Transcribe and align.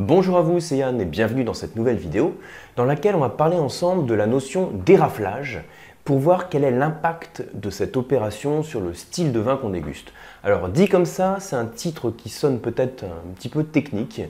Bonjour 0.00 0.38
à 0.38 0.42
vous, 0.42 0.60
c'est 0.60 0.76
Yann 0.76 1.00
et 1.00 1.04
bienvenue 1.04 1.42
dans 1.42 1.54
cette 1.54 1.74
nouvelle 1.74 1.96
vidéo 1.96 2.38
dans 2.76 2.84
laquelle 2.84 3.16
on 3.16 3.18
va 3.18 3.30
parler 3.30 3.56
ensemble 3.56 4.06
de 4.06 4.14
la 4.14 4.28
notion 4.28 4.70
d'éraflage 4.86 5.64
pour 6.04 6.18
voir 6.18 6.48
quel 6.48 6.62
est 6.62 6.70
l'impact 6.70 7.42
de 7.52 7.68
cette 7.68 7.96
opération 7.96 8.62
sur 8.62 8.80
le 8.80 8.94
style 8.94 9.32
de 9.32 9.40
vin 9.40 9.56
qu'on 9.56 9.70
déguste. 9.70 10.12
Alors 10.44 10.68
dit 10.68 10.86
comme 10.86 11.04
ça, 11.04 11.38
c'est 11.40 11.56
un 11.56 11.66
titre 11.66 12.12
qui 12.12 12.28
sonne 12.28 12.60
peut-être 12.60 13.02
un 13.02 13.34
petit 13.34 13.48
peu 13.48 13.64
technique. 13.64 14.22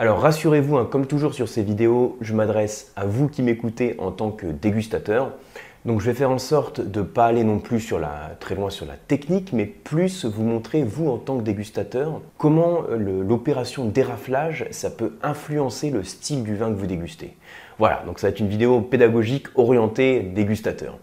Alors 0.00 0.20
rassurez-vous, 0.20 0.76
hein, 0.76 0.88
comme 0.88 1.06
toujours 1.08 1.34
sur 1.34 1.48
ces 1.48 1.64
vidéos, 1.64 2.18
je 2.20 2.32
m'adresse 2.32 2.92
à 2.94 3.04
vous 3.04 3.26
qui 3.26 3.42
m'écoutez 3.42 3.96
en 3.98 4.12
tant 4.12 4.30
que 4.30 4.46
dégustateur. 4.46 5.32
Donc 5.86 6.00
je 6.00 6.06
vais 6.06 6.14
faire 6.14 6.30
en 6.30 6.38
sorte 6.38 6.80
de 6.80 7.00
ne 7.00 7.04
pas 7.04 7.26
aller 7.26 7.42
non 7.42 7.58
plus 7.58 7.92
très 8.38 8.54
loin 8.54 8.70
sur 8.70 8.86
la 8.86 8.94
technique, 8.94 9.52
mais 9.52 9.66
plus 9.66 10.24
vous 10.24 10.44
montrer, 10.44 10.84
vous 10.84 11.08
en 11.08 11.16
tant 11.18 11.38
que 11.38 11.42
dégustateur, 11.42 12.20
comment 12.36 12.84
euh, 12.88 13.24
l'opération 13.24 13.86
d'éraflage, 13.86 14.66
ça 14.70 14.90
peut 14.90 15.14
influencer 15.24 15.90
le 15.90 16.04
style 16.04 16.44
du 16.44 16.54
vin 16.54 16.68
que 16.68 16.78
vous 16.78 16.86
dégustez. 16.86 17.36
Voilà, 17.80 18.04
donc 18.06 18.20
ça 18.20 18.28
va 18.28 18.30
être 18.30 18.38
une 18.38 18.46
vidéo 18.46 18.80
pédagogique 18.80 19.48
orientée 19.56 20.20
dégustateur. 20.20 20.96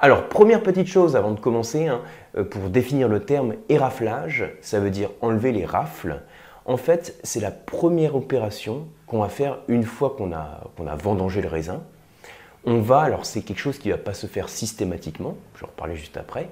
Alors, 0.00 0.26
première 0.28 0.62
petite 0.62 0.86
chose 0.86 1.16
avant 1.16 1.32
de 1.32 1.40
commencer, 1.40 1.86
hein, 1.86 2.00
euh, 2.38 2.44
pour 2.44 2.70
définir 2.70 3.08
le 3.08 3.20
terme 3.20 3.56
éraflage, 3.68 4.46
ça 4.62 4.80
veut 4.80 4.90
dire 4.90 5.10
enlever 5.20 5.52
les 5.52 5.66
rafles. 5.66 6.22
En 6.68 6.76
fait, 6.76 7.18
c'est 7.24 7.40
la 7.40 7.50
première 7.50 8.14
opération 8.14 8.86
qu'on 9.06 9.20
va 9.20 9.30
faire 9.30 9.58
une 9.68 9.84
fois 9.84 10.14
qu'on 10.16 10.32
a, 10.32 10.70
vendangé 10.96 11.40
le 11.40 11.48
raisin 11.48 11.80
on 12.64 12.80
va, 12.80 13.00
alors 13.00 13.24
c'est 13.24 13.40
quelque 13.40 13.60
chose 13.60 13.78
qui 13.78 13.88
ne 13.88 13.94
va 13.94 13.98
pas 13.98 14.12
se 14.12 14.26
faire 14.26 14.50
systématiquement, 14.50 15.36
je 15.54 15.60
vais 15.60 15.66
en 15.66 15.68
reparler 15.68 15.96
juste 15.96 16.18
après, 16.18 16.50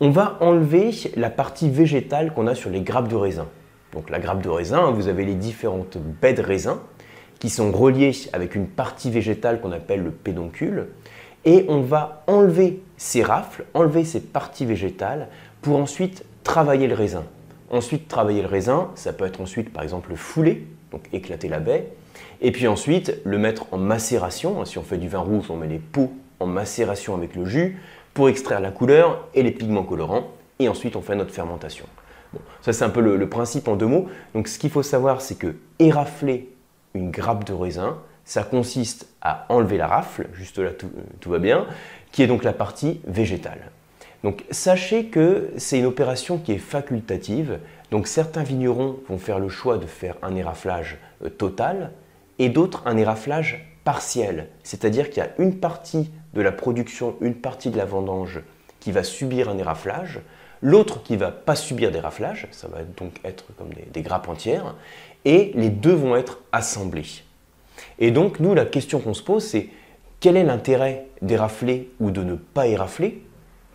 on 0.00 0.10
va 0.10 0.36
enlever 0.40 0.90
la 1.16 1.30
partie 1.30 1.70
végétale 1.70 2.34
qu'on 2.34 2.46
a 2.46 2.54
sur 2.54 2.68
les 2.68 2.82
grappes 2.82 3.08
de 3.08 3.14
raisin. 3.14 3.46
Donc 3.94 4.10
la 4.10 4.18
grappe 4.18 4.42
de 4.42 4.48
raisin, 4.50 4.90
vous 4.90 5.08
avez 5.08 5.24
les 5.24 5.34
différentes 5.34 5.96
baies 5.96 6.34
de 6.34 6.42
raisin 6.42 6.80
qui 7.38 7.48
sont 7.48 7.72
reliées 7.72 8.12
avec 8.34 8.54
une 8.56 8.66
partie 8.66 9.10
végétale 9.10 9.60
qu'on 9.60 9.72
appelle 9.72 10.02
le 10.02 10.10
pédoncule, 10.10 10.88
et 11.46 11.64
on 11.68 11.80
va 11.80 12.24
enlever 12.26 12.82
ces 12.98 13.22
rafles, 13.22 13.64
enlever 13.72 14.04
ces 14.04 14.20
parties 14.20 14.66
végétales 14.66 15.28
pour 15.62 15.78
ensuite 15.78 16.24
travailler 16.42 16.88
le 16.88 16.94
raisin. 16.94 17.24
Ensuite, 17.74 18.06
travailler 18.06 18.40
le 18.40 18.46
raisin, 18.46 18.92
ça 18.94 19.12
peut 19.12 19.24
être 19.24 19.40
ensuite 19.40 19.72
par 19.72 19.82
exemple 19.82 20.14
fouler, 20.14 20.64
donc 20.92 21.08
éclater 21.12 21.48
la 21.48 21.58
baie, 21.58 21.88
et 22.40 22.52
puis 22.52 22.68
ensuite, 22.68 23.20
le 23.24 23.36
mettre 23.36 23.66
en 23.72 23.78
macération. 23.78 24.64
Si 24.64 24.78
on 24.78 24.84
fait 24.84 24.96
du 24.96 25.08
vin 25.08 25.18
rouge, 25.18 25.50
on 25.50 25.56
met 25.56 25.66
les 25.66 25.80
pots 25.80 26.12
en 26.38 26.46
macération 26.46 27.16
avec 27.16 27.34
le 27.34 27.44
jus 27.44 27.82
pour 28.12 28.28
extraire 28.28 28.60
la 28.60 28.70
couleur 28.70 29.26
et 29.34 29.42
les 29.42 29.50
pigments 29.50 29.82
colorants. 29.82 30.28
Et 30.60 30.68
ensuite, 30.68 30.94
on 30.94 31.02
fait 31.02 31.16
notre 31.16 31.34
fermentation. 31.34 31.86
Bon, 32.32 32.38
ça, 32.62 32.72
c'est 32.72 32.84
un 32.84 32.90
peu 32.90 33.00
le, 33.00 33.28
principe 33.28 33.66
en 33.66 33.74
deux 33.74 33.88
mots. 33.88 34.08
Donc, 34.34 34.46
ce 34.46 34.60
qu'il 34.60 34.70
faut 34.70 34.84
savoir, 34.84 35.20
c'est 35.20 35.34
que 35.34 35.56
érafler 35.80 36.54
une 36.94 37.10
grappe 37.10 37.42
de 37.42 37.54
raisin, 37.54 37.98
ça 38.24 38.44
consiste 38.44 39.08
à 39.20 39.46
enlever 39.48 39.78
la 39.78 39.88
rafle, 39.88 40.28
juste 40.34 40.60
là 40.60 40.70
tout, 40.70 40.92
tout, 41.18 41.30
va 41.30 41.40
bien, 41.40 41.66
qui 42.12 42.22
est 42.22 42.28
donc 42.28 42.44
la 42.44 42.52
partie 42.52 43.00
végétale. 43.04 43.72
Donc 44.24 44.42
sachez 44.50 45.04
que 45.04 45.50
c'est 45.58 45.78
une 45.78 45.84
opération 45.84 46.38
qui 46.38 46.52
est 46.52 46.58
facultative, 46.58 47.58
donc 47.90 48.06
certains 48.06 48.42
vignerons 48.42 48.98
vont 49.06 49.18
faire 49.18 49.38
le 49.38 49.50
choix 49.50 49.76
de 49.76 49.84
faire 49.84 50.16
un 50.22 50.34
éraflage 50.34 50.96
euh, 51.22 51.28
total, 51.28 51.92
et 52.38 52.48
d'autres 52.48 52.82
un 52.86 52.96
éraflage 52.96 53.70
partiel, 53.84 54.48
c'est-à-dire 54.62 55.10
qu'il 55.10 55.22
y 55.22 55.26
a 55.26 55.30
une 55.36 55.58
partie 55.58 56.10
de 56.32 56.40
la 56.40 56.52
production, 56.52 57.16
une 57.20 57.34
partie 57.34 57.68
de 57.68 57.76
la 57.76 57.84
vendange 57.84 58.40
qui 58.80 58.92
va 58.92 59.04
subir 59.04 59.50
un 59.50 59.58
éraflage, 59.58 60.20
l'autre 60.62 61.02
qui 61.02 61.16
va 61.16 61.30
pas 61.30 61.54
subir 61.54 61.90
d'éraflage, 61.90 62.48
ça 62.50 62.66
va 62.66 62.78
donc 62.96 63.20
être 63.24 63.44
comme 63.58 63.68
des, 63.92 64.00
grappes 64.00 64.30
entières, 64.30 64.74
et 65.26 65.52
les 65.54 65.68
deux 65.68 65.92
vont 65.92 66.16
être 66.16 66.40
assemblés. 66.50 67.22
Et 67.98 68.10
donc 68.10 68.40
nous, 68.40 68.54
la 68.54 68.64
question 68.64 69.00
qu'on 69.00 69.12
se 69.12 69.22
pose, 69.22 69.44
c'est 69.44 69.68
quel 70.18 70.38
est 70.38 70.44
l'intérêt 70.44 71.08
d'érafler 71.20 71.90
ou 72.00 72.10
de 72.10 72.24
ne 72.24 72.36
pas 72.36 72.66
érafler 72.66 73.22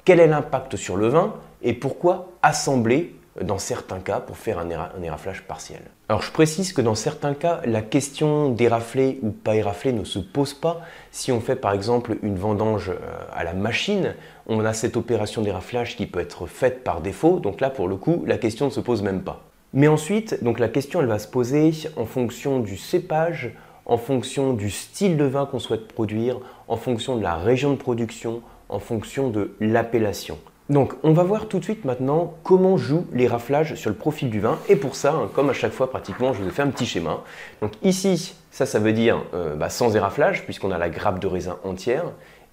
Quel 0.09 0.19
est 0.19 0.25
l'impact 0.25 0.75
sur 0.75 0.97
le 0.97 1.07
vin 1.07 1.35
Et 1.61 1.73
pourquoi 1.73 2.29
assembler 2.41 3.15
dans 3.43 3.59
certains 3.59 3.99
cas 3.99 4.19
pour 4.19 4.37
faire 4.37 4.57
un, 4.57 4.67
éraflage 5.03 5.43
partiel? 5.43 5.81
Alors 6.07 6.23
je 6.23 6.31
précise 6.31 6.73
que 6.73 6.81
dans 6.81 6.95
certains 6.95 7.35
cas, 7.35 7.61
la 7.65 7.83
question 7.83 8.49
d'érafler 8.49 9.19
ou 9.21 9.29
pas 9.29 9.55
érafler 9.55 9.93
ne 9.93 10.03
se 10.03 10.17
pose 10.17 10.55
pas. 10.55 10.81
Si 11.11 11.31
on 11.31 11.39
fait 11.39 11.55
par 11.55 11.73
exemple 11.73 12.17
une 12.23 12.39
vendange 12.39 12.89
euh, 12.89 12.95
à 13.35 13.43
la 13.43 13.53
machine, 13.53 14.15
on 14.47 14.65
a 14.65 14.73
cette 14.73 14.97
opération 14.97 15.43
d'éraflage 15.43 15.95
qui 15.95 16.07
peut 16.07 16.21
être 16.21 16.47
faite 16.47 16.83
par 16.83 17.01
défaut, 17.01 17.39
donc 17.39 17.61
là 17.61 17.69
pour 17.69 17.87
le 17.87 17.95
coup, 17.95 18.23
la 18.25 18.39
question 18.39 18.65
ne 18.65 18.71
se 18.71 18.79
pose 18.79 19.03
même 19.03 19.21
pas. 19.21 19.43
Mais 19.73 19.87
ensuite, 19.87 20.43
donc 20.43 20.57
la 20.57 20.69
question 20.69 21.01
elle 21.01 21.07
va 21.07 21.19
se 21.19 21.27
poser 21.27 21.71
en 21.97 22.05
fonction 22.05 22.61
du 22.61 22.77
cépage, 22.77 23.51
en 23.85 23.97
fonction 23.97 24.53
du 24.53 24.71
style 24.71 25.17
de 25.17 25.25
vin 25.25 25.45
qu'on 25.45 25.59
souhaite 25.59 25.87
produire, 25.87 26.39
en 26.67 26.77
fonction 26.77 27.15
de 27.15 27.21
la 27.21 27.35
région 27.35 27.69
de 27.69 27.77
production, 27.77 28.41
en 28.69 28.79
fonction 28.79 29.29
de 29.29 29.51
l'appellation. 29.59 30.37
Donc 30.69 30.93
on 31.01 31.13
va 31.13 31.23
voir 31.23 31.47
tout 31.47 31.57
de 31.57 31.63
suite 31.63 31.83
maintenant 31.83 32.35
comment 32.43 32.77
jouent 32.77 33.07
les 33.11 33.27
raflages 33.27 33.73
sur 33.73 33.89
le 33.89 33.95
profil 33.95 34.29
du 34.29 34.39
vin. 34.39 34.59
Et 34.69 34.75
pour 34.75 34.95
ça, 34.95 35.13
hein, 35.13 35.29
comme 35.33 35.49
à 35.49 35.53
chaque 35.53 35.71
fois 35.71 35.89
pratiquement, 35.89 36.31
je 36.31 36.43
vous 36.43 36.47
ai 36.47 36.51
fait 36.51 36.61
un 36.61 36.69
petit 36.69 36.85
schéma. 36.85 37.23
Donc 37.61 37.71
ici, 37.81 38.35
ça, 38.51 38.67
ça 38.67 38.77
veut 38.77 38.93
dire 38.93 39.23
euh, 39.33 39.55
bah, 39.55 39.69
sans 39.69 39.95
éraflage, 39.95 40.45
puisqu'on 40.45 40.71
a 40.71 40.77
la 40.77 40.89
grappe 40.89 41.19
de 41.19 41.25
raisin 41.25 41.57
entière. 41.63 42.05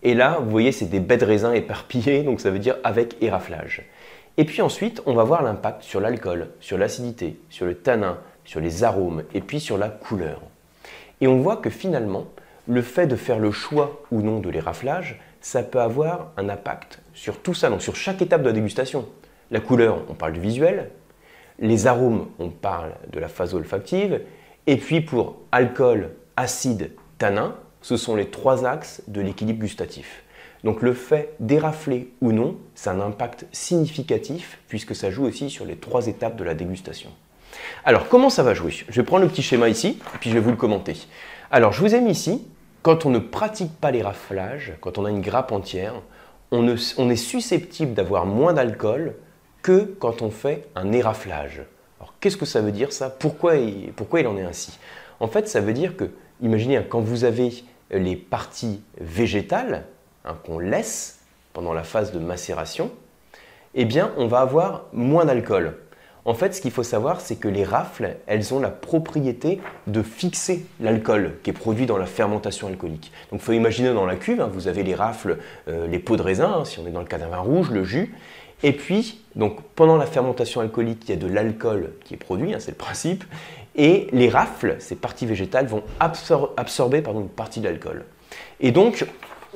Et 0.03 0.15
là, 0.15 0.39
vous 0.43 0.51
voyez, 0.51 0.73
c'est 0.73 0.87
des 0.87 1.01
baies 1.01 1.19
de 1.19 1.27
raisin 1.27 1.53
éparpillées, 1.53 2.23
donc 2.23 2.41
ça 2.41 2.51
veut 2.51 2.59
dire 2.59 2.77
avec 2.85 3.17
éraflage. 3.23 3.83
Et 4.39 4.45
puis 4.45 4.63
ensuite, 4.63 5.03
on 5.05 5.15
va 5.15 5.25
voir 5.25 5.43
l'impact 5.43 5.83
sur 5.83 6.01
l'alcool, 6.01 6.49
sur 6.61 6.79
l'acidité, 6.79 7.39
sur 7.51 7.67
le 7.67 7.75
tanin, 7.75 8.19
sur 8.45 8.61
les 8.61 8.85
arômes, 8.85 9.25
et 9.35 9.41
puis 9.41 9.61
sur 9.61 9.77
la 9.77 9.89
couleur. 9.89 10.41
Et 11.21 11.27
on 11.27 11.39
voit 11.39 11.57
que 11.57 11.71
finalement, 11.71 12.27
le 12.67 12.83
fait 12.83 13.07
de 13.07 13.17
faire 13.17 13.39
le 13.39 13.51
choix 13.51 14.03
ou 14.11 14.23
non 14.23 14.41
de 14.41 14.51
l'éraflage, 14.51 15.21
ça 15.41 15.63
peut 15.63 15.81
avoir 15.81 16.33
un 16.37 16.49
impact 16.49 17.01
sur 17.15 17.39
tout 17.41 17.55
ça, 17.55 17.71
donc 17.71 17.83
sur 17.83 17.97
chaque 17.97 18.23
étape 18.23 18.43
de 18.43 18.49
la 18.49 18.53
dégustation. 18.53 19.07
La 19.51 19.61
couleur, 19.61 20.03
on 20.09 20.15
parle 20.15 20.33
du 20.33 20.41
visuel. 20.41 20.91
Les 21.59 21.87
arômes, 21.87 22.29
on 22.39 22.51
parle 22.51 22.93
de 23.13 23.19
la 23.19 23.29
phase 23.29 23.55
olfactive. 23.55 24.21
Et 24.67 24.77
puis 24.77 25.01
pour 25.01 25.37
alcool, 25.53 26.11
acide, 26.37 26.91
tanin, 27.19 27.55
ce 27.81 27.97
sont 27.97 28.17
les 28.17 28.27
trois 28.31 28.67
axes 28.67 29.03
de 29.07 29.21
l'équilibre 29.21 29.61
gustatif. 29.61 30.25
Donc 30.65 30.83
le 30.83 30.93
fait 30.93 31.35
d'érafler 31.39 32.13
ou 32.21 32.33
non, 32.33 32.57
c'est 32.75 32.91
un 32.91 33.01
impact 33.01 33.47
significatif 33.53 34.59
puisque 34.69 34.97
ça 34.97 35.11
joue 35.11 35.25
aussi 35.25 35.49
sur 35.49 35.65
les 35.65 35.77
trois 35.77 36.09
étapes 36.09 36.37
de 36.37 36.43
la 36.43 36.55
dégustation. 36.55 37.11
Alors 37.85 38.09
comment 38.09 38.31
ça 38.31 38.43
va 38.43 38.55
jouer? 38.55 38.73
Je 38.89 39.01
vais 39.01 39.05
prendre 39.05 39.23
le 39.23 39.31
petit 39.31 39.43
schéma 39.43 39.69
ici 39.69 39.99
et 40.15 40.19
puis 40.19 40.31
je 40.31 40.35
vais 40.35 40.41
vous 40.41 40.51
le 40.51 40.57
commenter. 40.57 40.97
Alors 41.53 41.73
je 41.73 41.81
vous 41.81 41.95
ai 41.95 42.01
mis 42.01 42.11
ici 42.11 42.45
quand 42.87 43.05
on 43.05 43.11
ne 43.11 43.19
pratique 43.19 43.73
pas 43.81 43.91
les 43.91 44.01
raflages, 44.01 44.75
quand 44.81 44.97
on 44.97 45.05
a 45.07 45.11
une 45.11 45.21
grappe 45.21 45.51
entière, 45.51 45.95
on, 46.53 46.69
est 46.69 47.17
susceptible 47.17 47.95
d'avoir 47.95 48.27
moins 48.27 48.53
d'alcool 48.53 49.17
que 49.61 49.97
quand 49.99 50.23
on 50.23 50.31
fait 50.31 50.69
un 50.77 50.93
éraflage. 50.93 51.63
Alors 51.99 52.15
qu'est-ce 52.21 52.37
que 52.37 52.47
ça 52.47 52.61
veut 52.61 52.71
dire 52.71 52.93
ça? 52.93 53.11
Pourquoi 53.11 53.57
il, 53.57 53.93
en 54.29 54.37
est 54.37 54.45
ainsi? 54.45 54.79
En 55.19 55.27
fait, 55.27 55.49
ça 55.49 55.61
veut 55.61 55.73
dire 55.73 55.97
que, 55.97 56.13
imaginez, 56.41 56.81
quand 56.89 57.01
vous 57.01 57.25
avez 57.25 57.65
les 57.91 58.15
parties 58.15 58.81
végétales 59.01 59.83
hein, 60.25 60.37
qu'on 60.45 60.61
laisse 60.61 61.19
pendant 61.55 61.73
la 61.73 61.83
phase 61.83 62.13
de 62.13 62.21
macération, 62.21 62.93
eh 63.75 63.85
bien, 63.85 64.13
on 64.17 64.29
va 64.29 64.39
avoir 64.39 64.85
moins 64.93 65.25
d'alcool. 65.25 65.77
En 66.27 66.35
fait, 66.35 66.57
ce 66.57 66.61
qu'il 66.61 66.73
faut 66.73 66.83
savoir, 66.83 67.21
c'est 67.21 67.37
que 67.37 67.47
les 67.47 67.63
rafles, 67.63 68.17
elles 68.27 68.53
ont 68.53 68.59
la 68.59 68.69
propriété 68.69 69.61
de 69.87 70.03
fixer 70.03 70.67
l'alcool 70.81 71.35
qui 71.45 71.51
est 71.51 71.53
produit 71.53 71.87
dans 71.87 71.99
la 71.99 72.07
fermentation 72.07 72.67
alcoolique. 72.67 73.13
Donc, 73.31 73.41
il 73.41 73.45
faut 73.45 73.53
imaginer 73.53 73.95
dans 73.95 74.07
la 74.07 74.17
cuve, 74.17 74.41
hein, 74.41 74.51
vous 74.53 74.67
avez 74.67 74.83
les 74.83 74.97
rafles, 74.97 75.39
euh, 75.69 75.87
les 75.87 76.01
pots 76.01 76.17
de 76.17 76.23
raisin, 76.23 76.53
hein, 76.53 76.65
si 76.65 76.81
on 76.81 76.87
est 76.89 76.91
dans 76.91 77.01
le 77.01 77.07
cas 77.07 77.19
rouge, 77.37 77.71
le 77.71 77.85
jus. 77.85 78.13
Et 78.65 78.73
puis, 78.73 79.21
donc, 79.37 79.61
pendant 79.77 79.97
la 79.97 80.07
fermentation 80.07 80.61
alcoolique, 80.61 81.03
il 81.05 81.11
y 81.11 81.13
a 81.13 81.17
de 81.17 81.33
l'alcool 81.33 81.93
qui 82.05 82.15
est 82.15 82.19
produit, 82.19 82.53
hein, 82.53 82.59
c'est 82.59 82.73
le 82.73 82.77
principe. 82.77 83.23
Et 83.77 84.09
les 84.11 84.29
rafles, 84.29 84.75
ces 84.81 84.97
parties 84.97 85.27
végétales, 85.27 85.67
vont 85.67 85.85
absorber 86.01 87.05
une 87.07 87.29
partie 87.29 87.61
de 87.61 87.69
l'alcool. 87.69 88.05
Et 88.59 88.73
donc, 88.73 89.07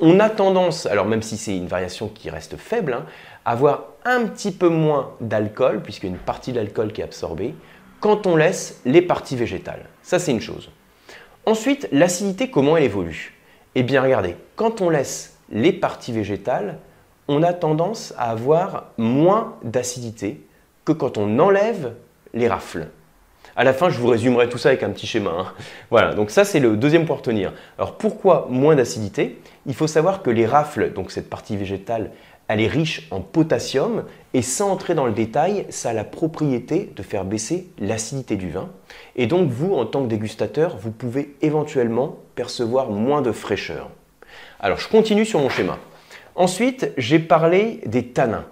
on 0.01 0.19
a 0.19 0.29
tendance, 0.29 0.87
alors 0.87 1.05
même 1.05 1.21
si 1.21 1.37
c'est 1.37 1.55
une 1.55 1.67
variation 1.67 2.09
qui 2.09 2.29
reste 2.29 2.57
faible, 2.57 2.93
hein, 2.93 3.05
à 3.45 3.51
avoir 3.51 3.85
un 4.03 4.25
petit 4.25 4.51
peu 4.51 4.67
moins 4.67 5.11
d'alcool, 5.21 5.81
puisqu'il 5.81 6.07
y 6.07 6.09
a 6.09 6.13
une 6.13 6.21
partie 6.21 6.51
de 6.51 6.57
l'alcool 6.57 6.91
qui 6.91 7.01
est 7.01 7.03
absorbée, 7.03 7.53
quand 7.99 8.25
on 8.25 8.35
laisse 8.35 8.81
les 8.83 9.03
parties 9.03 9.35
végétales. 9.35 9.85
Ça, 10.01 10.17
c'est 10.17 10.31
une 10.31 10.41
chose. 10.41 10.71
Ensuite, 11.45 11.87
l'acidité, 11.91 12.49
comment 12.49 12.77
elle 12.77 12.83
évolue? 12.83 13.37
Eh 13.75 13.83
bien, 13.83 14.01
regardez, 14.01 14.35
quand 14.55 14.81
on 14.81 14.89
laisse 14.89 15.37
les 15.51 15.71
parties 15.71 16.11
végétales, 16.11 16.79
on 17.27 17.43
a 17.43 17.53
tendance 17.53 18.13
à 18.17 18.31
avoir 18.31 18.87
moins 18.97 19.55
d'acidité 19.63 20.45
que 20.83 20.91
quand 20.91 21.17
on 21.17 21.39
enlève 21.39 21.93
les 22.33 22.47
rafles. 22.47 22.87
À 23.55 23.63
la 23.63 23.73
fin, 23.73 23.89
je 23.89 23.99
vous 23.99 24.07
résumerai 24.07 24.47
tout 24.47 24.57
ça 24.57 24.69
avec 24.69 24.81
un 24.81 24.89
petit 24.91 25.07
schéma. 25.07 25.31
Hein. 25.37 25.53
Voilà, 25.89 26.13
donc 26.13 26.31
ça 26.31 26.45
c'est 26.45 26.59
le 26.59 26.77
deuxième 26.77 27.05
point 27.05 27.15
à 27.15 27.19
retenir. 27.19 27.53
Alors 27.77 27.97
pourquoi 27.97 28.47
moins 28.49 28.75
d'acidité? 28.75 29.41
Il 29.65 29.75
faut 29.75 29.87
savoir 29.87 30.21
que 30.21 30.29
les 30.29 30.45
rafles, 30.45 30.93
donc 30.93 31.11
cette 31.11 31.29
partie 31.29 31.57
végétale, 31.57 32.11
elle 32.47 32.61
est 32.61 32.67
riche 32.67 33.07
en 33.11 33.21
potassium 33.21 34.03
et 34.33 34.41
sans 34.41 34.69
entrer 34.69 34.93
dans 34.93 35.05
le 35.05 35.11
détail, 35.11 35.65
ça 35.69 35.89
a 35.89 35.93
la 35.93 36.03
propriété 36.03 36.91
de 36.95 37.03
faire 37.03 37.25
baisser 37.25 37.67
l'acidité 37.77 38.35
du 38.35 38.49
vin. 38.49 38.69
Et 39.15 39.27
donc 39.27 39.49
vous, 39.49 39.73
en 39.73 39.85
tant 39.85 40.03
que 40.03 40.07
dégustateur, 40.07 40.77
vous 40.77 40.91
pouvez 40.91 41.35
éventuellement 41.41 42.17
percevoir 42.35 42.89
moins 42.89 43.21
de 43.21 43.31
fraîcheur. 43.31 43.89
Alors 44.59 44.77
je 44.79 44.87
continue 44.87 45.25
sur 45.25 45.39
mon 45.39 45.49
schéma. 45.49 45.77
Ensuite, 46.35 46.91
j'ai 46.97 47.19
parlé 47.19 47.81
des 47.85 48.07
tanins. 48.07 48.45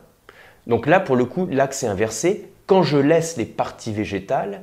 Donc 0.67 0.87
là, 0.87 0.99
pour 0.99 1.15
le 1.15 1.25
coup, 1.25 1.47
l'axe 1.49 1.83
est 1.83 1.87
inversé. 1.87 2.49
Quand 2.67 2.83
je 2.83 2.97
laisse 2.97 3.37
les 3.37 3.45
parties 3.45 3.93
végétales, 3.93 4.61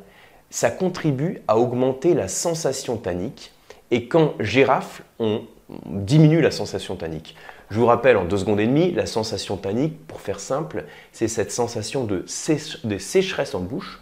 ça 0.56 0.70
contribue 0.70 1.43
à 1.49 1.58
augmenter 1.58 2.14
la 2.14 2.29
sensation 2.29 2.97
tannique. 2.97 3.53
Et 3.91 4.08
quand 4.08 4.32
j'érafle, 4.41 5.03
on 5.19 5.43
diminue 5.85 6.41
la 6.41 6.50
sensation 6.50 6.97
tannique. 6.97 7.37
Je 7.69 7.79
vous 7.79 7.85
rappelle 7.85 8.17
en 8.17 8.25
deux 8.25 8.38
secondes 8.38 8.61
et 8.61 8.67
demie, 8.67 8.91
la 8.91 9.05
sensation 9.05 9.58
tannique, 9.58 10.06
pour 10.06 10.23
faire 10.23 10.41
simple, 10.41 10.87
c'est 11.12 11.29
cette 11.29 11.53
sensation 11.53 12.05
de, 12.05 12.25
sécheresse 12.26 13.55
en 13.55 13.61
bouche. 13.61 14.00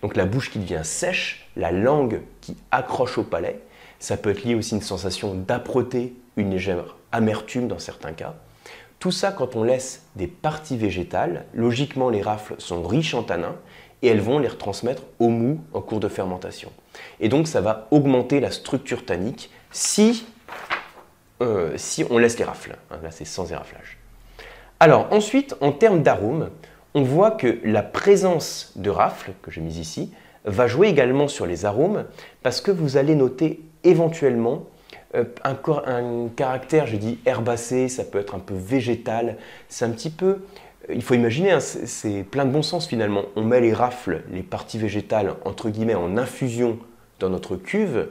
Donc 0.00 0.16
la 0.16 0.24
bouche 0.24 0.50
qui 0.50 0.58
devient 0.58 0.80
sèche, 0.84 1.46
la 1.54 1.70
langue 1.70 2.22
qui 2.40 2.56
accroche 2.70 3.18
au 3.18 3.22
palais. 3.22 3.60
Ça 3.98 4.16
peut 4.16 4.30
être 4.30 4.44
lié 4.44 4.54
aussi 4.54 4.72
à 4.72 4.78
une 4.78 4.82
sensation 4.82 5.34
d'âpreté, 5.34 6.14
une 6.38 6.50
légère 6.50 6.96
amertume 7.12 7.68
dans 7.68 7.78
certains 7.78 8.12
cas. 8.12 8.36
Tout 9.00 9.12
ça, 9.12 9.32
quand 9.32 9.54
on 9.54 9.64
laisse 9.64 10.06
des 10.16 10.28
parties 10.28 10.78
végétales, 10.78 11.44
logiquement 11.52 12.08
les 12.08 12.22
rafles 12.22 12.54
sont 12.56 12.82
riches 12.84 13.12
en 13.12 13.22
tanins 13.22 13.56
et 14.02 14.08
elles 14.08 14.20
vont 14.20 14.38
les 14.38 14.48
retransmettre 14.48 15.02
au 15.18 15.28
mou 15.28 15.60
en 15.72 15.80
cours 15.80 16.00
de 16.00 16.08
fermentation. 16.08 16.72
Et 17.20 17.28
donc 17.28 17.46
ça 17.46 17.60
va 17.60 17.88
augmenter 17.90 18.40
la 18.40 18.50
structure 18.50 19.04
tannique 19.04 19.50
si, 19.70 20.26
euh, 21.42 21.76
on 22.10 22.18
laisse 22.18 22.38
les 22.38 22.44
rafles. 22.44 22.76
Hein, 22.90 22.98
là 23.02 23.10
c'est 23.10 23.24
sans 23.24 23.50
éraflage. 23.52 23.98
Alors 24.78 25.08
ensuite, 25.10 25.56
en 25.60 25.72
termes 25.72 26.02
d'arômes, 26.02 26.50
on 26.94 27.02
voit 27.02 27.32
que 27.32 27.60
la 27.64 27.82
présence 27.82 28.72
de 28.76 28.90
rafles, 28.90 29.32
que 29.42 29.50
j'ai 29.50 29.60
mis 29.60 29.78
ici, 29.78 30.12
va 30.44 30.66
jouer 30.66 30.88
également 30.88 31.28
sur 31.28 31.46
les 31.46 31.64
arômes 31.64 32.06
parce 32.42 32.60
que 32.60 32.70
vous 32.70 32.96
allez 32.96 33.14
noter 33.14 33.62
éventuellement 33.84 34.64
euh, 35.14 35.24
un, 35.44 35.56
un, 35.86 36.28
caractère, 36.28 36.86
j'ai 36.86 36.96
dit 36.96 37.18
herbacé, 37.26 37.88
ça 37.88 38.04
peut 38.04 38.18
être 38.18 38.34
un 38.34 38.38
peu 38.38 38.54
végétal. 38.54 39.36
C'est 39.68 39.84
un 39.84 39.90
petit 39.90 40.10
peu, 40.10 40.38
il 40.94 41.02
faut 41.02 41.14
imaginer, 41.14 41.52
hein, 41.52 41.60
c'est 41.60 42.24
plein 42.24 42.44
de 42.44 42.50
bon 42.50 42.62
sens 42.62 42.86
finalement. 42.86 43.24
On 43.36 43.44
met 43.44 43.60
les 43.60 43.72
rafles, 43.72 44.22
les 44.32 44.42
parties 44.42 44.78
végétales, 44.78 45.34
entre 45.44 45.70
guillemets, 45.70 45.94
en 45.94 46.16
infusion 46.16 46.78
dans 47.18 47.28
notre 47.28 47.56
cuve. 47.56 48.08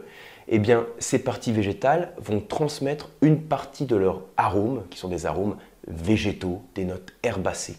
Eh 0.48 0.60
bien, 0.60 0.86
ces 0.98 1.20
parties 1.20 1.52
végétales 1.52 2.12
vont 2.18 2.40
transmettre 2.40 3.10
une 3.22 3.40
partie 3.40 3.86
de 3.86 3.96
leurs 3.96 4.22
arômes, 4.38 4.84
qui 4.90 4.98
sont 4.98 5.08
des 5.08 5.26
arômes 5.26 5.58
végétaux, 5.88 6.62
des 6.76 6.86
notes 6.86 7.14
herbacées. 7.24 7.78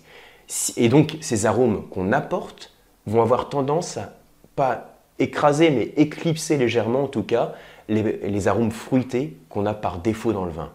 Et 0.77 0.89
donc, 0.89 1.17
ces 1.21 1.47
arômes 1.47 1.89
qu'on 1.89 2.13
apporte 2.13 2.73
vont 3.07 3.23
avoir 3.23 3.49
tendance 3.49 3.97
à 3.97 4.15
pas 4.57 4.97
écraser, 5.19 5.71
mais 5.71 5.93
éclipser 5.97 6.57
légèrement 6.57 7.05
en 7.05 7.09
tout 7.09 7.23
cas, 7.23 7.55
les, 7.89 8.49
arômes 8.49 8.71
fruités 8.71 9.37
qu'on 9.49 9.67
a 9.67 9.75
par 9.75 9.99
défaut 9.99 10.33
dans 10.33 10.45
le 10.45 10.53
vin. 10.53 10.71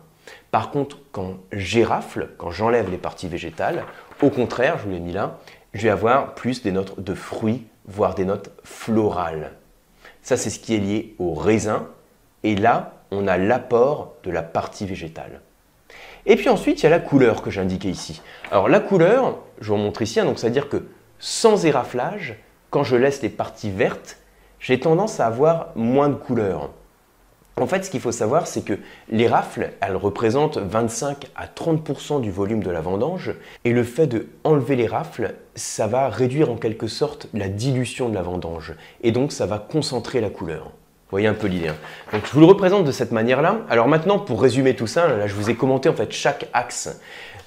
Par 0.52 0.72
contre, 0.72 1.00
quand 1.12 1.38
j'érafle, 1.52 2.30
quand 2.38 2.52
j'enlève 2.52 2.90
les 2.90 2.98
parties 2.98 3.28
végétales, 3.28 3.84
au 4.26 4.30
contraire, 4.30 4.78
je 4.80 4.84
vous 4.84 4.92
l'ai 4.92 5.00
mis 5.00 5.14
là, 5.14 5.38
je 5.74 5.84
vais 5.84 5.90
avoir 5.90 6.34
plus 6.36 6.64
des 6.64 6.72
notes 6.72 7.00
de 7.00 7.14
fruits, 7.14 7.66
voire 7.86 8.16
des 8.16 8.26
notes 8.26 8.52
florales. 8.64 9.52
Ça, 10.22 10.38
c'est 10.38 10.50
ce 10.50 10.60
qui 10.60 10.74
est 10.74 10.80
lié 10.80 11.16
au 11.20 11.34
raisin. 11.34 11.88
Et 12.44 12.56
là, 12.56 12.94
on 13.12 13.28
a 13.28 13.38
l'apport 13.38 14.14
de 14.24 14.32
la 14.32 14.42
partie 14.42 14.86
végétale. 14.86 15.42
Et 16.26 16.36
puis 16.36 16.50
ensuite, 16.50 16.82
il 16.82 16.84
y 16.84 16.88
a 16.88 16.90
la 16.90 17.00
couleur 17.00 17.44
que 17.44 17.52
j'ai 17.52 17.62
indiquée 17.62 17.90
ici. 17.90 18.22
Alors 18.50 18.68
la 18.68 18.80
couleur, 18.80 19.38
je 19.62 19.70
vous 19.70 19.78
montre 19.78 20.02
ici, 20.02 20.20
hein, 20.20 20.26
donc 20.26 20.40
c'est-à-dire 20.40 20.70
que 20.70 20.88
sans 21.20 21.66
éraflage, 21.66 22.36
quand 22.72 22.84
je 22.84 22.96
laisse 22.96 23.22
les 23.22 23.30
parties 23.30 23.70
vertes, 23.70 24.18
j'ai 24.60 24.80
tendance 24.80 25.20
à 25.20 25.28
avoir 25.28 25.70
moins 25.76 26.10
de 26.10 26.16
couleur. 26.16 26.72
En 27.60 27.68
fait, 27.68 27.86
ce 27.86 27.90
qu'il 27.90 28.02
faut 28.02 28.12
savoir, 28.12 28.48
c'est 28.48 28.66
que 28.66 28.78
les 29.10 29.28
rafles, 29.28 29.72
elles 29.80 29.96
représentent 29.96 30.58
25 30.58 31.28
à 31.38 31.48
30% 31.48 32.20
du 32.20 32.30
volume 32.30 32.62
de 32.62 32.70
la 32.70 32.82
vendange, 32.82 33.34
et 33.64 33.72
le 33.72 33.84
fait 33.84 34.08
de 34.08 34.28
enlever 34.44 34.76
les 34.76 34.88
rafles, 34.88 35.36
ça 35.56 35.88
va 35.88 36.10
réduire 36.10 36.52
en 36.52 36.58
quelque 36.58 36.88
sorte 36.88 37.28
la 37.34 37.48
dilution 37.48 38.10
de 38.10 38.14
la 38.14 38.24
vendange, 38.24 38.74
et 39.04 39.14
donc 39.14 39.32
ça 39.32 39.46
va 39.46 39.58
concentrer 39.58 40.20
la 40.20 40.30
couleur. 40.30 40.66
Vous 40.66 41.12
voyez 41.12 41.28
un 41.28 41.34
peu 41.34 41.48
l'idée. 41.48 41.70
Hein. 41.70 41.76
donc 42.12 42.26
je 42.26 42.32
vous 42.34 42.42
le 42.42 42.46
représente 42.46 42.84
de 42.84 42.92
cette 42.92 43.14
manière-là. 43.14 43.60
Alors 43.70 43.88
maintenant, 43.88 44.20
pour 44.20 44.42
résumer 44.42 44.76
tout 44.76 44.88
ça, 44.88 45.08
là 45.08 45.28
je 45.28 45.34
vous 45.34 45.50
ai 45.50 45.56
commenté 45.56 45.88
en 45.88 45.94
fait 45.94 46.12
chaque 46.12 46.50
axe. 46.52 47.00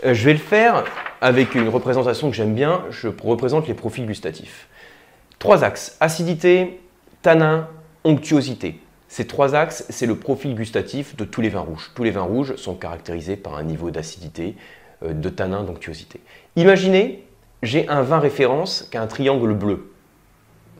Euh, 0.06 0.14
je 0.14 0.24
vais 0.24 0.32
le 0.32 0.38
faire 0.38 0.84
avec 1.20 1.54
une 1.54 1.68
représentation 1.68 2.30
que 2.30 2.36
j'aime 2.36 2.54
bien. 2.54 2.82
Je 2.90 3.08
représente 3.08 3.68
les 3.68 3.74
profils 3.74 4.06
gustatifs. 4.06 4.68
Trois 5.38 5.64
axes 5.64 5.96
acidité, 6.00 6.80
tanin, 7.20 7.68
onctuosité. 8.04 8.80
Ces 9.08 9.26
trois 9.26 9.54
axes, 9.54 9.86
c'est 9.88 10.06
le 10.06 10.16
profil 10.16 10.54
gustatif 10.54 11.16
de 11.16 11.24
tous 11.24 11.40
les 11.40 11.48
vins 11.48 11.60
rouges. 11.60 11.90
Tous 11.94 12.04
les 12.04 12.10
vins 12.10 12.22
rouges 12.22 12.56
sont 12.56 12.74
caractérisés 12.74 13.36
par 13.36 13.56
un 13.56 13.62
niveau 13.64 13.90
d'acidité, 13.90 14.54
euh, 15.02 15.14
de 15.14 15.28
tanin, 15.30 15.64
d'onctuosité. 15.64 16.20
Imaginez, 16.56 17.24
j'ai 17.62 17.88
un 17.88 18.02
vin 18.02 18.18
référence 18.18 18.86
qui 18.90 18.98
a 18.98 19.02
un 19.02 19.06
triangle 19.06 19.54
bleu. 19.54 19.92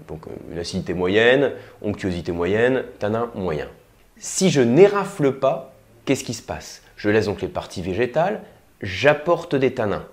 Donc 0.08 0.26
euh, 0.26 0.30
une 0.52 0.58
acidité 0.58 0.92
moyenne, 0.92 1.52
onctuosité 1.82 2.32
moyenne, 2.32 2.84
tanin 2.98 3.30
moyen. 3.34 3.68
Si 4.18 4.50
je 4.50 4.60
n'érafle 4.60 5.32
pas, 5.32 5.72
qu'est-ce 6.04 6.24
qui 6.24 6.34
se 6.34 6.42
passe? 6.42 6.82
Je 6.96 7.08
laisse 7.08 7.26
donc 7.26 7.40
les 7.40 7.48
parties 7.48 7.82
végétales, 7.82 8.42
j'apporte 8.82 9.54
des 9.54 9.72
tanins. 9.72 10.06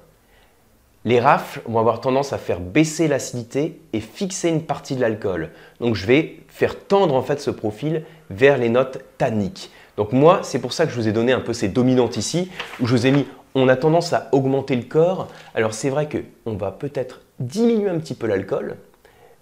Les 1.08 1.20
rafles 1.20 1.62
vont 1.68 1.78
avoir 1.78 2.02
tendance 2.02 2.34
à 2.34 2.40
faire 2.40 2.60
baisser 2.60 3.08
l'acidité 3.08 3.80
et 3.94 4.00
fixer 4.00 4.50
une 4.50 4.64
partie 4.64 4.96
de 4.96 5.02
l'alcool. 5.02 5.52
Donc 5.80 5.94
je 5.94 6.08
vais 6.08 6.40
faire 6.48 6.80
tendre 6.80 7.14
en 7.14 7.22
fait 7.22 7.40
ce 7.40 7.52
profil 7.52 8.04
vers 8.32 8.58
les 8.58 8.70
notes 8.70 8.98
tanniques. 9.20 9.70
Donc 9.98 10.14
moi, 10.14 10.40
c'est 10.42 10.58
pour 10.58 10.74
ça 10.74 10.88
que 10.88 10.92
je 10.92 10.96
vous 10.96 11.08
ai 11.08 11.12
donné 11.12 11.32
un 11.32 11.42
peu 11.42 11.54
ces 11.54 11.68
dominantes 11.68 12.18
ici, 12.18 12.50
où 12.82 12.88
je 12.88 12.96
vous 12.96 13.06
ai 13.06 13.12
mis, 13.12 13.28
on 13.54 13.68
a 13.68 13.76
tendance 13.76 14.14
à 14.14 14.30
augmenter 14.32 14.76
le 14.76 14.82
corps. 14.82 15.28
Alors 15.54 15.76
c'est 15.76 15.92
vrai 15.92 16.10
qu'on 16.10 16.56
va 16.56 16.72
peut-être 16.72 17.22
diminuer 17.40 17.90
un 17.90 18.00
petit 18.00 18.16
peu 18.16 18.26
l'alcool, 18.26 18.76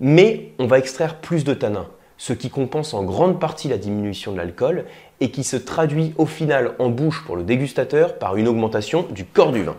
mais 0.01 0.51
on 0.59 0.67
va 0.67 0.79
extraire 0.79 1.15
plus 1.15 1.45
de 1.45 1.53
tanins, 1.53 1.87
ce 2.17 2.33
qui 2.33 2.49
compense 2.49 2.93
en 2.93 3.03
grande 3.03 3.39
partie 3.39 3.69
la 3.69 3.77
diminution 3.77 4.33
de 4.33 4.37
l'alcool 4.37 4.83
et 5.21 5.31
qui 5.31 5.45
se 5.45 5.55
traduit 5.55 6.13
au 6.17 6.25
final 6.25 6.73
en 6.79 6.89
bouche 6.89 7.23
pour 7.25 7.37
le 7.37 7.43
dégustateur 7.43 8.19
par 8.19 8.35
une 8.35 8.49
augmentation 8.49 9.07
du 9.11 9.23
corps 9.23 9.53
du 9.53 9.63
vin. 9.63 9.77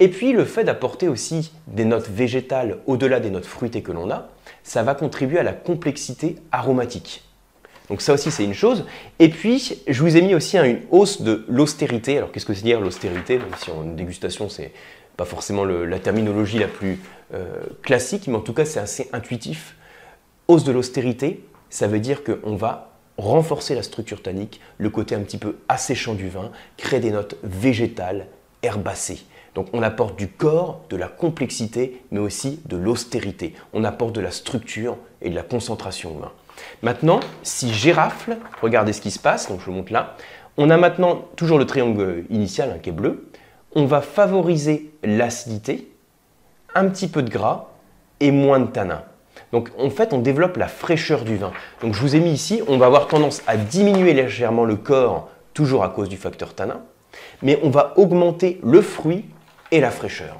Et 0.00 0.08
puis 0.08 0.32
le 0.32 0.44
fait 0.44 0.64
d'apporter 0.64 1.08
aussi 1.08 1.52
des 1.66 1.84
notes 1.84 2.08
végétales 2.08 2.78
au-delà 2.86 3.20
des 3.20 3.30
notes 3.30 3.46
fruitées 3.46 3.82
que 3.82 3.92
l'on 3.92 4.10
a, 4.10 4.28
ça 4.62 4.82
va 4.82 4.94
contribuer 4.94 5.38
à 5.38 5.42
la 5.42 5.52
complexité 5.52 6.36
aromatique. 6.52 7.24
Donc 7.88 8.02
ça 8.02 8.12
aussi 8.12 8.30
c'est 8.30 8.44
une 8.44 8.54
chose. 8.54 8.84
Et 9.18 9.28
puis 9.28 9.80
je 9.86 10.02
vous 10.02 10.16
ai 10.16 10.22
mis 10.22 10.34
aussi 10.34 10.58
une 10.58 10.80
hausse 10.90 11.22
de 11.22 11.44
l'austérité. 11.48 12.18
Alors 12.18 12.30
qu'est-ce 12.30 12.46
que 12.46 12.54
c'est 12.54 12.62
dire 12.62 12.80
l'austérité? 12.80 13.38
Même 13.38 13.48
si 13.56 13.70
en 13.70 13.82
dégustation 13.82 14.48
c'est 14.48 14.72
pas 15.16 15.24
forcément 15.24 15.64
la 15.64 15.98
terminologie 15.98 16.58
la 16.58 16.68
plus 16.68 17.00
euh, 17.34 17.46
classique, 17.82 18.28
mais 18.28 18.36
en 18.36 18.40
tout 18.40 18.52
cas 18.52 18.64
c'est 18.64 18.78
assez 18.78 19.08
intuitif. 19.12 19.74
Hausse 20.46 20.64
de 20.64 20.72
l'austérité, 20.72 21.44
ça 21.70 21.88
veut 21.88 21.98
dire 21.98 22.22
qu'on 22.22 22.54
va 22.54 22.92
renforcer 23.16 23.74
la 23.74 23.82
structure 23.82 24.22
tannique, 24.22 24.60
le 24.78 24.90
côté 24.90 25.16
un 25.16 25.20
petit 25.20 25.38
peu 25.38 25.56
asséchant 25.68 26.14
du 26.14 26.28
vin, 26.28 26.52
créer 26.76 27.00
des 27.00 27.10
notes 27.10 27.36
végétales, 27.42 28.28
herbacées. 28.62 29.24
Donc 29.54 29.68
on 29.72 29.82
apporte 29.82 30.16
du 30.16 30.28
corps, 30.28 30.80
de 30.90 30.96
la 30.96 31.08
complexité, 31.08 32.02
mais 32.10 32.20
aussi 32.20 32.60
de 32.66 32.76
l'austérité. 32.76 33.54
On 33.72 33.84
apporte 33.84 34.14
de 34.14 34.20
la 34.20 34.30
structure 34.30 34.96
et 35.22 35.30
de 35.30 35.34
la 35.34 35.42
concentration 35.42 36.10
humaine. 36.10 36.30
Maintenant, 36.82 37.20
si 37.42 37.72
j'érafle, 37.72 38.36
regardez 38.62 38.92
ce 38.92 39.00
qui 39.00 39.10
se 39.10 39.18
passe, 39.18 39.48
donc 39.48 39.60
je 39.60 39.66
vous 39.66 39.72
montre 39.72 39.92
là. 39.92 40.16
On 40.56 40.70
a 40.70 40.76
maintenant 40.76 41.24
toujours 41.36 41.58
le 41.58 41.66
triangle 41.66 42.24
initial 42.30 42.72
hein, 42.74 42.78
qui 42.82 42.90
est 42.90 42.92
bleu. 42.92 43.30
On 43.74 43.84
va 43.84 44.00
favoriser 44.00 44.90
l'acidité, 45.04 45.90
un 46.74 46.88
petit 46.88 47.08
peu 47.08 47.22
de 47.22 47.30
gras 47.30 47.68
et 48.20 48.30
moins 48.30 48.60
de 48.60 48.66
tanin. 48.66 49.02
Donc 49.52 49.70
en 49.78 49.90
fait, 49.90 50.12
on 50.12 50.18
développe 50.18 50.56
la 50.56 50.68
fraîcheur 50.68 51.24
du 51.24 51.36
vin. 51.36 51.52
Donc 51.80 51.94
je 51.94 52.00
vous 52.00 52.16
ai 52.16 52.20
mis 52.20 52.32
ici, 52.32 52.62
on 52.66 52.76
va 52.76 52.86
avoir 52.86 53.06
tendance 53.06 53.42
à 53.46 53.56
diminuer 53.56 54.12
légèrement 54.12 54.64
le 54.64 54.76
corps, 54.76 55.28
toujours 55.54 55.84
à 55.84 55.88
cause 55.90 56.08
du 56.08 56.16
facteur 56.16 56.54
tanin, 56.54 56.80
mais 57.42 57.58
on 57.62 57.70
va 57.70 57.94
augmenter 57.96 58.60
le 58.62 58.82
fruit 58.82 59.24
et 59.70 59.80
la 59.80 59.90
fraîcheur. 59.90 60.38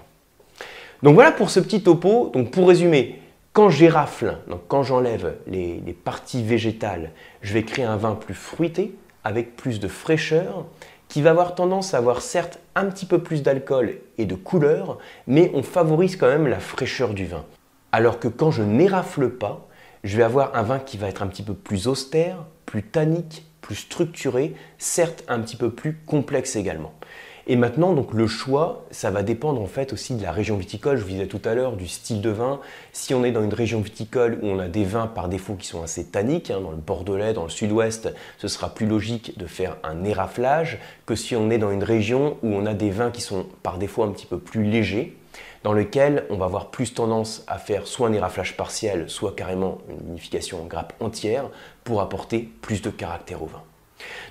Donc 1.02 1.14
voilà 1.14 1.32
pour 1.32 1.50
ce 1.50 1.61
petit 1.61 1.82
topo. 1.82 2.30
Donc 2.32 2.50
pour 2.50 2.68
résumer, 2.68 3.20
quand 3.52 3.70
j'érafle, 3.70 4.38
donc 4.49 4.62
quand 4.68 4.82
j'enlève 4.82 5.37
les, 5.47 5.80
les, 5.85 5.92
parties 5.92 6.42
végétales, 6.42 7.12
je 7.42 7.54
vais 7.54 7.64
créer 7.64 7.85
un 7.85 7.97
vin 7.97 8.14
plus 8.14 8.35
fruité, 8.35 8.94
avec 9.25 9.56
plus 9.56 9.80
de 9.80 9.88
fraîcheur, 9.88 10.66
qui 11.08 11.23
va 11.23 11.30
avoir 11.30 11.54
tendance 11.54 11.94
à 11.94 11.99
avoir 11.99 12.20
certes 12.20 12.58
un 12.75 12.87
petit 12.87 13.06
peu 13.06 13.18
plus 13.18 13.42
d'alcool 13.42 13.99
et 14.18 14.26
de 14.26 14.35
couleur, 14.35 14.99
mais 15.26 15.50
on 15.54 15.62
favorise 15.62 16.16
quand 16.16 16.28
même 16.28 16.47
la 16.47 16.61
fraîcheur 16.61 17.14
du 17.14 17.25
vin. 17.25 17.44
Alors 17.92 18.20
que 18.20 18.28
quand 18.28 18.50
je 18.50 18.62
n'érafle 18.62 19.30
pas, 19.30 19.66
je 20.04 20.16
vais 20.16 20.23
avoir 20.23 20.54
un 20.54 20.62
vin 20.62 20.78
qui 20.78 20.99
va 20.99 21.08
être 21.08 21.23
un 21.23 21.26
petit 21.26 21.42
peu 21.42 21.54
plus 21.54 21.88
austère, 21.88 22.44
plus 22.66 22.82
tannique, 22.82 23.44
plus 23.61 23.76
structuré, 23.76 24.54
certes 24.76 25.25
un 25.28 25.40
petit 25.40 25.56
peu 25.56 25.70
plus 25.70 25.99
complexe 26.06 26.56
également. 26.56 26.92
Et 27.50 27.57
maintenant, 27.57 27.95
donc 27.95 28.12
le 28.12 28.26
choix, 28.26 28.85
ça 28.90 29.11
va 29.11 29.23
dépendre 29.23 29.62
en 29.62 29.67
fait 29.67 29.95
aussi 29.95 30.14
de 30.14 30.23
la 30.23 30.33
région 30.33 30.59
viticole. 30.59 30.99
Je 30.99 31.02
vous 31.02 31.09
disais 31.09 31.26
tout 31.26 31.40
à 31.47 31.55
l'heure 31.55 31.76
du 31.76 31.88
style 31.88 32.21
de 32.21 32.28
vin. 32.28 32.61
Si 32.93 33.14
on 33.14 33.25
est 33.25 33.33
dans 33.33 33.43
une 33.43 33.55
région 33.55 33.81
viticole 33.81 34.38
où 34.43 34.49
on 34.49 34.59
a 34.59 34.69
des 34.69 34.85
vins 34.85 35.07
par 35.07 35.31
défaut 35.31 35.55
qui 35.55 35.67
sont 35.67 35.83
assez 35.83 36.05
tanniques, 36.05 36.50
hein, 36.50 36.61
dans 36.61 36.73
le 36.73 36.76
Bordelais, 36.76 37.33
dans 37.33 37.45
le 37.45 37.49
Sud-Ouest, 37.49 38.12
ce 38.37 38.49
sera 38.49 38.75
plus 38.75 38.85
logique 38.85 39.38
de 39.38 39.47
faire 39.47 39.78
un 39.83 40.05
éraflage 40.05 40.78
que 41.07 41.14
si 41.14 41.37
on 41.37 41.49
est 41.49 41.57
dans 41.57 41.71
une 41.71 41.85
région 41.85 42.37
où 42.43 42.49
on 42.49 42.67
a 42.67 42.75
des 42.75 42.90
vins 42.90 43.11
qui 43.11 43.23
sont 43.23 43.47
par 43.62 43.78
défaut 43.78 44.02
un 44.02 44.12
petit 44.12 44.26
peu 44.26 44.38
plus 44.38 44.64
légers 44.64 45.17
dans 45.64 45.73
lequel 45.73 46.25
on 46.28 46.37
va 46.37 46.45
avoir 46.45 46.71
plus 46.71 46.93
tendance 46.93 47.45
à 47.47 47.57
faire 47.57 47.87
soit 47.87 48.09
un 48.09 48.12
éraflage 48.12 48.59
partiel, 48.59 49.09
soit 49.09 49.35
carrément 49.35 49.78
une 49.88 50.11
unification 50.11 50.62
en 50.62 50.67
grappe 50.67 50.93
entière 51.00 51.49
pour 51.83 52.02
apporter 52.02 52.40
plus 52.61 52.83
de 52.83 52.90
caractère 52.90 53.43
au 53.43 53.47
vin. 53.47 53.62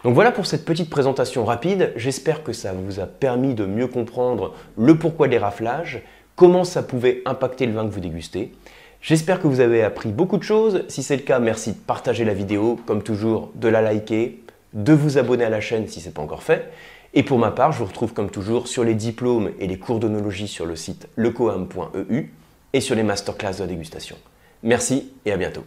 Donc 0.03 0.13
voilà 0.13 0.31
pour 0.31 0.45
cette 0.45 0.65
petite 0.65 0.89
présentation 0.89 1.45
rapide. 1.45 1.93
J'espère 1.95 2.43
que 2.43 2.53
ça 2.53 2.73
vous 2.73 2.99
a 2.99 3.05
permis 3.05 3.53
de 3.53 3.65
mieux 3.65 3.87
comprendre 3.87 4.53
le 4.77 4.97
pourquoi 4.97 5.27
des 5.27 5.37
raflages, 5.37 6.01
comment 6.35 6.63
ça 6.63 6.83
pouvait 6.83 7.21
impacter 7.25 7.65
le 7.65 7.73
vin 7.73 7.85
que 7.85 7.93
vous 7.93 7.99
dégustez. 7.99 8.53
J'espère 9.01 9.41
que 9.41 9.47
vous 9.47 9.59
avez 9.59 9.83
appris 9.83 10.09
beaucoup 10.09 10.37
de 10.37 10.43
choses. 10.43 10.83
Si 10.87 11.03
c'est 11.03 11.15
le 11.15 11.21
cas, 11.21 11.39
merci 11.39 11.71
de 11.71 11.77
partager 11.77 12.25
la 12.25 12.33
vidéo, 12.33 12.79
comme 12.85 13.03
toujours, 13.03 13.51
de 13.55 13.67
la 13.67 13.81
liker, 13.81 14.43
de 14.73 14.93
vous 14.93 15.17
abonner 15.17 15.45
à 15.45 15.49
la 15.49 15.61
chaîne 15.61 15.87
si 15.87 16.01
ce 16.01 16.07
n'est 16.07 16.13
pas 16.13 16.21
encore 16.21 16.43
fait. 16.43 16.71
Et 17.13 17.23
pour 17.23 17.39
ma 17.39 17.51
part, 17.51 17.71
je 17.71 17.79
vous 17.79 17.85
retrouve 17.85 18.13
comme 18.13 18.29
toujours 18.29 18.67
sur 18.67 18.83
les 18.83 18.95
diplômes 18.95 19.51
et 19.59 19.67
les 19.67 19.79
cours 19.79 19.99
d'onologie 19.99 20.47
sur 20.47 20.65
le 20.65 20.75
site 20.75 21.07
lecoam.eu 21.15 22.33
et 22.73 22.81
sur 22.81 22.95
les 22.95 23.03
masterclass 23.03 23.59
de 23.59 23.65
dégustation. 23.65 24.17
Merci 24.63 25.13
et 25.25 25.31
à 25.31 25.37
bientôt. 25.37 25.63